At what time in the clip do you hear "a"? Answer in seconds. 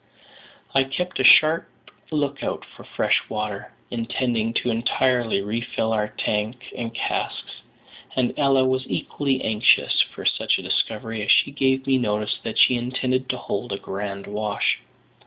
1.19-1.23, 10.57-10.63, 13.71-13.77